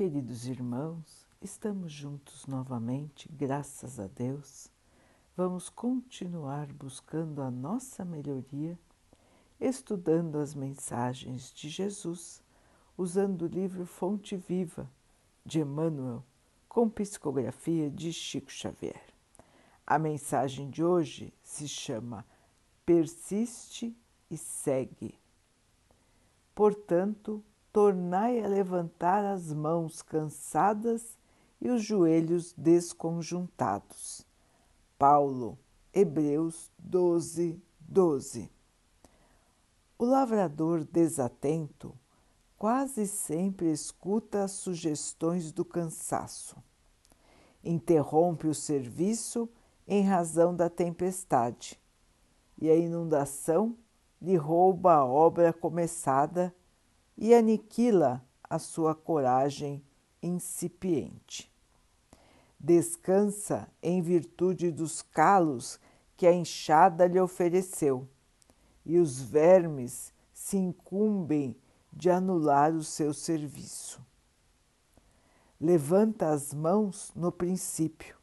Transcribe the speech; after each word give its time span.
Queridos 0.00 0.46
irmãos, 0.46 1.28
estamos 1.42 1.92
juntos 1.92 2.46
novamente, 2.46 3.28
graças 3.30 4.00
a 4.00 4.06
Deus. 4.06 4.72
Vamos 5.36 5.68
continuar 5.68 6.72
buscando 6.72 7.42
a 7.42 7.50
nossa 7.50 8.02
melhoria, 8.02 8.78
estudando 9.60 10.38
as 10.38 10.54
mensagens 10.54 11.52
de 11.52 11.68
Jesus, 11.68 12.42
usando 12.96 13.42
o 13.42 13.46
livro 13.46 13.84
Fonte 13.84 14.38
Viva 14.38 14.90
de 15.44 15.60
Emmanuel, 15.60 16.24
com 16.66 16.88
psicografia 16.88 17.90
de 17.90 18.10
Chico 18.10 18.50
Xavier. 18.50 19.02
A 19.86 19.98
mensagem 19.98 20.70
de 20.70 20.82
hoje 20.82 21.30
se 21.42 21.68
chama 21.68 22.24
Persiste 22.86 23.94
e 24.30 24.38
segue. 24.38 25.14
Portanto, 26.54 27.44
tornai 27.72 28.42
a 28.42 28.48
levantar 28.48 29.24
as 29.24 29.52
mãos 29.52 30.02
cansadas 30.02 31.16
e 31.60 31.68
os 31.70 31.82
joelhos 31.82 32.52
desconjuntados. 32.56 34.26
Paulo, 34.98 35.58
Hebreus 35.92 36.70
12, 36.78 37.60
12. 37.80 38.50
O 39.98 40.04
lavrador 40.04 40.84
desatento 40.84 41.94
quase 42.56 43.06
sempre 43.06 43.70
escuta 43.70 44.44
as 44.44 44.52
sugestões 44.52 45.52
do 45.52 45.64
cansaço. 45.64 46.56
Interrompe 47.62 48.46
o 48.46 48.54
serviço 48.54 49.48
em 49.86 50.02
razão 50.02 50.54
da 50.54 50.70
tempestade, 50.70 51.80
e 52.58 52.70
a 52.70 52.76
inundação 52.76 53.76
lhe 54.20 54.36
rouba 54.36 54.94
a 54.94 55.04
obra 55.04 55.52
começada 55.52 56.54
e 57.20 57.34
aniquila 57.34 58.24
a 58.42 58.58
sua 58.58 58.94
coragem 58.94 59.84
incipiente. 60.22 61.52
Descansa 62.58 63.68
em 63.82 64.00
virtude 64.00 64.70
dos 64.70 65.02
calos 65.02 65.78
que 66.16 66.26
a 66.26 66.32
enxada 66.32 67.06
lhe 67.06 67.20
ofereceu, 67.20 68.08
e 68.86 68.98
os 68.98 69.20
vermes 69.20 70.14
se 70.32 70.56
incumbem 70.56 71.54
de 71.92 72.08
anular 72.08 72.74
o 72.74 72.82
seu 72.82 73.12
serviço. 73.12 74.04
Levanta 75.60 76.30
as 76.30 76.54
mãos 76.54 77.12
no 77.14 77.30
princípio, 77.30 78.16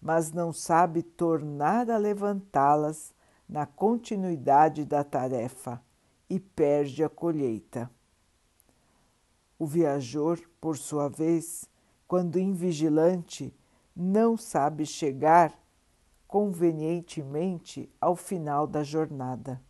mas 0.00 0.30
não 0.30 0.52
sabe 0.52 1.02
tornar 1.02 1.90
a 1.90 1.96
levantá-las 1.96 3.14
na 3.48 3.64
continuidade 3.64 4.84
da 4.84 5.02
tarefa 5.02 5.82
e 6.28 6.38
perde 6.38 7.02
a 7.02 7.08
colheita. 7.08 7.90
O 9.62 9.64
viajor, 9.64 10.40
por 10.60 10.76
sua 10.76 11.08
vez, 11.08 11.70
quando 12.08 12.36
invigilante, 12.36 13.54
não 13.94 14.36
sabe 14.36 14.84
chegar 14.84 15.56
convenientemente 16.26 17.88
ao 18.00 18.16
final 18.16 18.66
da 18.66 18.82
jornada. 18.82 19.62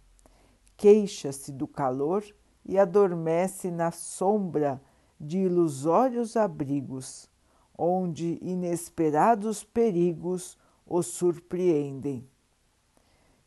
Queixa-se 0.79 1.53
do 1.53 1.69
calor 1.69 2.25
e 2.65 2.79
adormece 2.79 3.71
na 3.71 3.91
sombra 3.91 4.81
de 5.21 5.41
ilusórios 5.41 6.39
abrigos, 6.39 7.29
onde 7.77 8.39
inesperados 8.41 9.63
perigos 9.63 10.57
o 10.87 11.03
surpreendem. 11.03 12.27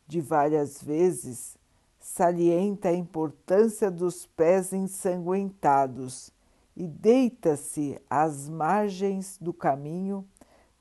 De 0.06 0.20
várias 0.20 0.80
vezes 0.80 1.58
salienta 1.98 2.90
a 2.90 2.94
importância 2.94 3.90
dos 3.90 4.26
pés 4.26 4.72
ensanguentados 4.72 6.35
e 6.76 6.86
deita-se 6.86 7.98
às 8.08 8.48
margens 8.48 9.38
do 9.40 9.52
caminho, 9.54 10.28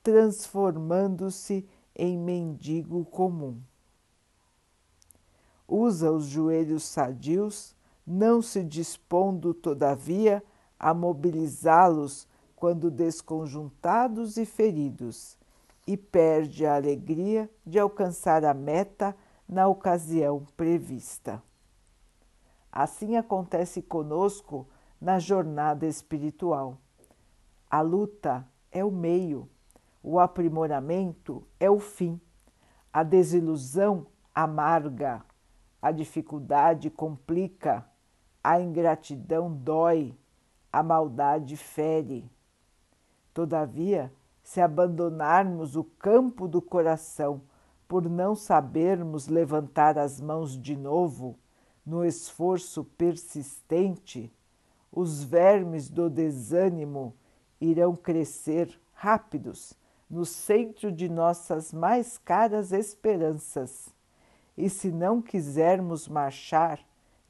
transformando-se 0.03 1.65
em 1.95 2.17
mendigo 2.17 3.05
comum. 3.05 3.57
Usa 5.67 6.11
os 6.11 6.25
joelhos 6.25 6.83
sadios, 6.83 7.75
não 8.05 8.41
se 8.41 8.63
dispondo, 8.63 9.53
todavia, 9.53 10.43
a 10.77 10.93
mobilizá-los 10.93 12.27
quando 12.55 12.91
desconjuntados 12.91 14.37
e 14.37 14.45
feridos, 14.45 15.37
e 15.87 15.95
perde 15.95 16.65
a 16.65 16.75
alegria 16.75 17.49
de 17.65 17.79
alcançar 17.79 18.43
a 18.43 18.53
meta 18.53 19.15
na 19.47 19.67
ocasião 19.67 20.45
prevista. 20.57 21.41
Assim 22.71 23.15
acontece 23.15 23.81
conosco 23.81 24.67
na 25.05 25.19
jornada 25.19 25.85
espiritual. 25.85 26.79
A 27.69 27.79
luta 27.79 28.43
é 28.71 28.83
o 28.83 28.89
meio, 28.89 29.47
o 30.01 30.19
aprimoramento 30.19 31.47
é 31.59 31.69
o 31.69 31.79
fim, 31.79 32.19
a 32.91 33.03
desilusão 33.03 34.07
amarga, 34.33 35.23
a 35.79 35.91
dificuldade 35.91 36.89
complica, 36.89 37.85
a 38.43 38.59
ingratidão 38.59 39.53
dói, 39.53 40.17
a 40.73 40.81
maldade 40.81 41.55
fere. 41.55 42.27
Todavia, 43.31 44.11
se 44.41 44.59
abandonarmos 44.59 45.75
o 45.75 45.83
campo 45.83 46.47
do 46.47 46.63
coração 46.63 47.43
por 47.87 48.09
não 48.09 48.33
sabermos 48.33 49.27
levantar 49.27 49.99
as 49.99 50.19
mãos 50.19 50.59
de 50.59 50.75
novo 50.75 51.37
no 51.85 52.03
esforço 52.03 52.83
persistente, 52.83 54.33
os 54.95 55.21
vermes 55.23 55.89
do 55.89 56.09
desânimo 56.09 57.13
irão 57.59 57.95
crescer 57.95 58.79
rápidos 58.93 59.73
no 60.09 60.25
centro 60.25 60.89
de 60.89 61.09
nossas 61.09 61.73
mais 61.73 62.17
caras 62.17 62.71
esperanças. 62.71 63.93
E 64.57 64.69
se 64.69 64.89
não 64.91 65.21
quisermos 65.21 66.07
marchar 66.07 66.79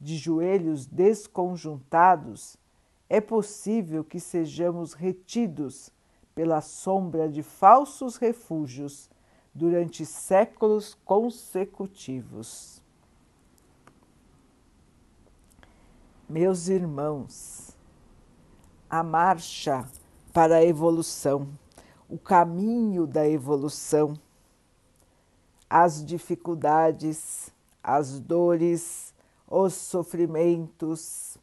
de 0.00 0.16
joelhos 0.16 0.86
desconjuntados, 0.86 2.56
é 3.08 3.20
possível 3.20 4.04
que 4.04 4.20
sejamos 4.20 4.92
retidos 4.92 5.90
pela 6.36 6.60
sombra 6.60 7.28
de 7.28 7.42
falsos 7.42 8.16
refúgios 8.16 9.10
durante 9.52 10.06
séculos 10.06 10.94
consecutivos. 11.04 12.80
Meus 16.28 16.66
irmãos, 16.66 17.70
a 18.90 19.00
marcha 19.04 19.88
para 20.32 20.56
a 20.56 20.64
evolução, 20.64 21.56
o 22.08 22.18
caminho 22.18 23.06
da 23.06 23.28
evolução, 23.28 24.18
as 25.70 26.04
dificuldades, 26.04 27.52
as 27.80 28.18
dores, 28.18 29.14
os 29.46 29.74
sofrimentos 29.74 31.38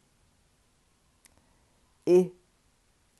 e 2.06 2.30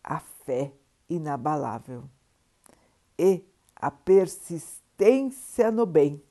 a 0.02 0.20
fé 0.20 0.70
inabalável 1.08 2.04
e 3.18 3.42
a 3.74 3.90
persistência 3.90 5.70
no 5.70 5.86
bem 5.86 6.22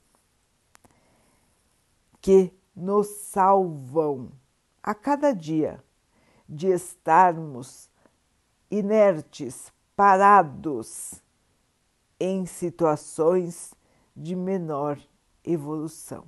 que 2.22 2.54
nos 2.76 3.08
salvam 3.08 4.32
a 4.84 4.94
cada 4.94 5.32
dia 5.32 5.82
de 6.48 6.68
estarmos 6.68 7.90
inertes, 8.70 9.72
parados 9.96 11.24
em 12.20 12.46
situações 12.46 13.74
de 14.16 14.36
menor 14.36 15.00
evolução. 15.44 16.26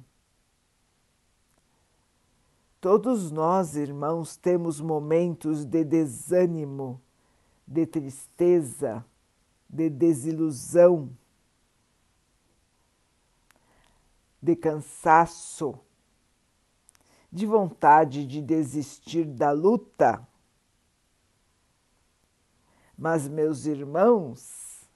Todos 2.80 3.32
nós, 3.32 3.76
irmãos, 3.76 4.38
temos 4.38 4.80
momentos 4.80 5.66
de 5.66 5.84
desânimo, 5.84 7.02
de 7.68 7.86
tristeza, 7.86 9.04
de 9.68 9.90
desilusão, 9.90 11.10
de 14.40 14.56
cansaço, 14.56 15.80
de 17.36 17.46
vontade 17.46 18.26
de 18.26 18.42
desistir 18.42 19.26
da 19.26 19.52
luta. 19.52 20.26
Mas, 22.98 23.28
meus 23.28 23.66
irmãos, 23.66 24.88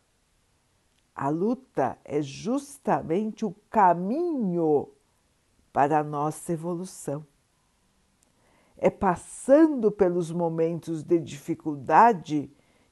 a 1.13 1.27
luta 1.27 1.99
é 2.05 2.21
justamente 2.21 3.45
o 3.45 3.51
caminho 3.69 4.87
para 5.73 5.99
a 5.99 6.03
nossa 6.03 6.53
evolução. 6.53 7.27
É 8.77 8.89
passando 8.89 9.91
pelos 9.91 10.31
momentos 10.31 11.03
de 11.03 11.19
dificuldade 11.19 12.49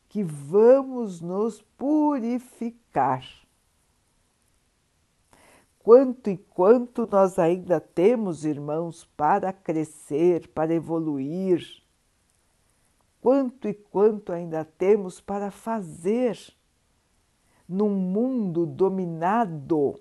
que 0.09 0.23
vamos 0.23 1.21
nos 1.21 1.61
purificar 1.77 3.46
quanto 5.87 6.29
e 6.29 6.35
quanto 6.35 7.07
nós 7.09 7.39
ainda 7.39 7.79
temos, 7.79 8.43
irmãos, 8.43 9.05
para 9.15 9.53
crescer, 9.53 10.49
para 10.49 10.73
evoluir. 10.73 11.65
quanto 13.21 13.69
e 13.69 13.73
quanto 13.73 14.33
ainda 14.33 14.65
temos 14.65 15.21
para 15.21 15.49
fazer 15.49 16.37
num 17.65 17.89
mundo 17.89 18.65
dominado 18.65 19.97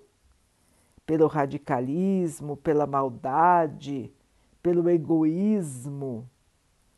pelo 1.05 1.25
radicalismo, 1.25 2.57
pela 2.57 2.85
maldade, 2.85 4.13
pelo 4.61 4.89
egoísmo, 4.89 6.29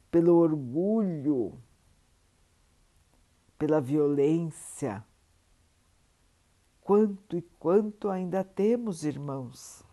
pelo 0.09 0.35
orgulho, 0.38 1.53
pela 3.56 3.80
violência. 3.80 5.06
Quanto 6.89 7.38
e 7.38 7.44
quanto 7.59 8.09
ainda 8.09 8.44
temos, 8.44 9.03
irmãos, 9.03 9.83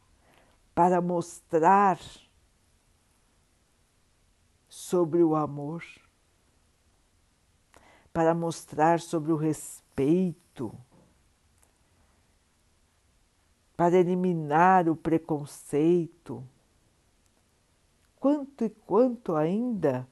para 0.75 0.99
mostrar 0.99 2.01
sobre 4.67 5.23
o 5.23 5.37
amor, 5.37 5.85
para 8.15 8.35
mostrar 8.35 8.99
sobre 8.99 9.31
o 9.31 9.37
respeito, 9.37 10.75
para 13.77 13.99
eliminar 13.99 14.89
o 14.89 14.97
preconceito. 14.97 16.43
Quanto 18.19 18.65
e 18.65 18.71
quanto 18.71 19.37
ainda 19.37 20.09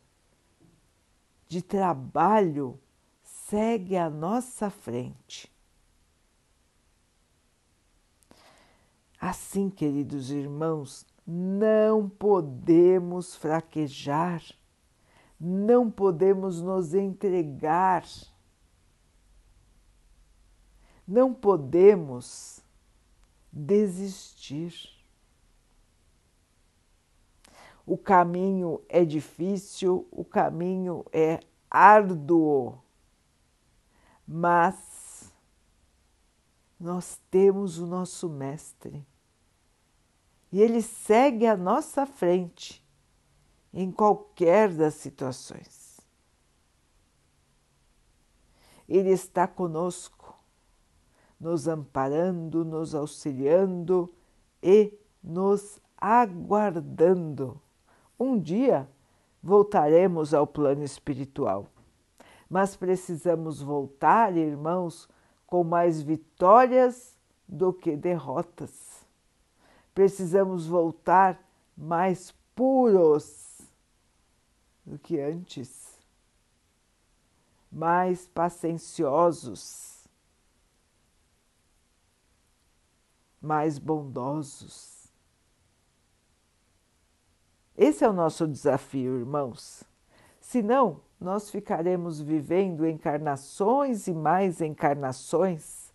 de 1.48 1.62
trabalho 1.62 2.78
segue 3.22 3.96
à 3.96 4.10
nossa 4.10 4.68
frente. 4.68 5.53
Assim, 9.26 9.70
queridos 9.70 10.30
irmãos, 10.30 11.06
não 11.26 12.10
podemos 12.10 13.34
fraquejar, 13.34 14.42
não 15.40 15.90
podemos 15.90 16.60
nos 16.60 16.92
entregar, 16.92 18.04
não 21.08 21.32
podemos 21.32 22.60
desistir. 23.50 24.74
O 27.86 27.96
caminho 27.96 28.82
é 28.90 29.06
difícil, 29.06 30.06
o 30.10 30.22
caminho 30.22 31.02
é 31.10 31.40
árduo, 31.70 32.78
mas 34.28 35.32
nós 36.78 37.18
temos 37.30 37.78
o 37.78 37.86
nosso 37.86 38.28
Mestre 38.28 39.02
e 40.54 40.62
ele 40.62 40.82
segue 40.82 41.48
à 41.48 41.56
nossa 41.56 42.06
frente 42.06 42.80
em 43.72 43.90
qualquer 43.90 44.72
das 44.72 44.94
situações. 44.94 46.00
Ele 48.88 49.10
está 49.10 49.48
conosco, 49.48 50.32
nos 51.40 51.66
amparando, 51.66 52.64
nos 52.64 52.94
auxiliando 52.94 54.14
e 54.62 54.96
nos 55.20 55.80
aguardando. 55.98 57.60
Um 58.16 58.38
dia 58.38 58.88
voltaremos 59.42 60.32
ao 60.32 60.46
plano 60.46 60.84
espiritual, 60.84 61.66
mas 62.48 62.76
precisamos 62.76 63.60
voltar, 63.60 64.36
irmãos, 64.36 65.08
com 65.48 65.64
mais 65.64 66.00
vitórias 66.00 67.18
do 67.48 67.72
que 67.72 67.96
derrotas 67.96 68.93
precisamos 69.94 70.66
voltar 70.66 71.40
mais 71.76 72.34
puros 72.54 73.60
do 74.84 74.98
que 74.98 75.20
antes, 75.20 75.98
mais 77.70 78.26
pacienciosos, 78.26 80.08
mais 83.40 83.78
bondosos. 83.78 85.08
Esse 87.76 88.04
é 88.04 88.08
o 88.08 88.12
nosso 88.12 88.46
desafio, 88.46 89.18
irmãos. 89.18 89.84
Senão, 90.40 91.00
nós 91.20 91.50
ficaremos 91.50 92.20
vivendo 92.20 92.86
encarnações 92.86 94.06
e 94.06 94.12
mais 94.12 94.60
encarnações 94.60 95.92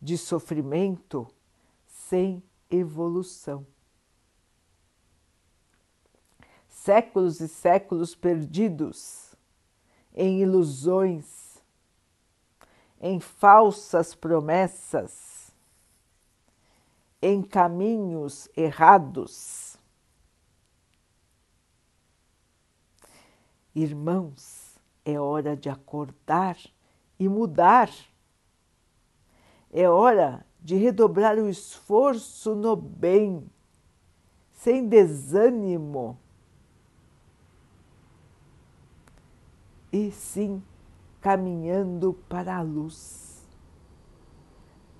de 0.00 0.18
sofrimento 0.18 1.26
sem 1.86 2.42
evolução. 2.70 3.66
Séculos 6.68 7.40
e 7.40 7.48
séculos 7.48 8.14
perdidos 8.14 9.34
em 10.14 10.40
ilusões, 10.40 11.62
em 13.00 13.18
falsas 13.18 14.14
promessas, 14.14 15.52
em 17.20 17.42
caminhos 17.42 18.48
errados. 18.56 19.76
Irmãos, 23.74 24.78
é 25.04 25.18
hora 25.18 25.56
de 25.56 25.68
acordar 25.68 26.56
e 27.18 27.28
mudar. 27.28 27.90
É 29.72 29.88
hora 29.88 30.46
de 30.64 30.76
redobrar 30.76 31.36
o 31.36 31.46
esforço 31.46 32.54
no 32.54 32.74
bem, 32.74 33.46
sem 34.50 34.88
desânimo, 34.88 36.18
e 39.92 40.10
sim 40.10 40.62
caminhando 41.20 42.14
para 42.30 42.56
a 42.56 42.62
luz. 42.62 43.46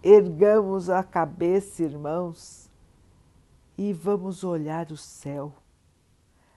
Ergamos 0.03 0.91
a 0.91 1.03
cabeça, 1.03 1.83
irmãos, 1.83 2.71
e 3.79 3.91
vamos 3.91 4.45
olhar 4.45 4.93
o 4.93 4.99
céu. 4.99 5.51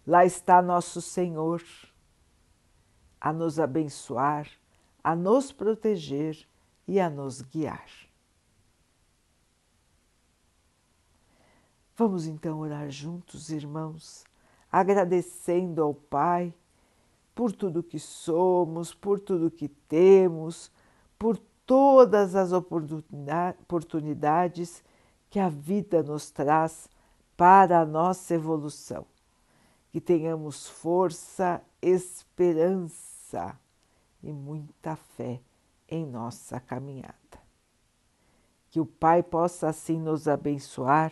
Lá 0.06 0.25
está 0.25 0.62
nosso 0.62 1.01
Senhor 1.01 1.63
a 3.21 3.31
nos 3.31 3.57
abençoar, 3.57 4.50
a 5.01 5.15
nos 5.15 5.54
proteger 5.54 6.45
e 6.86 7.00
a 7.00 7.09
nos 7.09 7.42
guiar. 7.42 8.06
Vamos 12.00 12.28
então 12.28 12.60
orar 12.60 12.92
juntos, 12.92 13.50
irmãos, 13.50 14.24
agradecendo 14.72 15.82
ao 15.82 15.96
Pai 15.96 16.54
por 17.34 17.52
tudo 17.52 17.82
que 17.82 17.98
somos, 17.98 18.94
por 18.94 19.20
tudo 19.20 19.50
que 19.50 19.68
temos, 19.68 20.71
por 21.18 21.40
todas 21.66 22.36
as 22.36 22.54
oportunidades 22.54 24.83
que 25.28 25.40
a 25.40 25.50
vida 25.50 26.04
nos 26.04 26.30
traz 26.30 26.88
para 27.36 27.80
a 27.80 27.86
nossa 27.86 28.36
evolução. 28.36 29.04
Que 29.90 30.00
tenhamos 30.00 30.68
força, 30.68 31.64
esperança 31.81 33.60
e 34.21 34.31
muita 34.31 34.95
fé 34.95 35.42
em 35.90 36.06
nossa 36.06 36.60
caminhada. 36.60 37.16
Que 38.69 38.80
o 38.80 38.86
Pai 38.86 39.24
possa 39.24 39.69
assim 39.69 40.00
nos 40.00 40.28
abençoar 40.28 41.12